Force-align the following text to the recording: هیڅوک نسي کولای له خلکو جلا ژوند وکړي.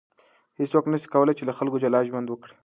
هیڅوک 0.59 0.85
نسي 0.91 1.07
کولای 1.13 1.43
له 1.47 1.53
خلکو 1.59 1.81
جلا 1.83 1.99
ژوند 2.07 2.27
وکړي. 2.29 2.53